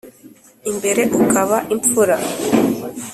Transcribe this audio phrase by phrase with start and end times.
[0.69, 2.15] Imbere ukaba impfura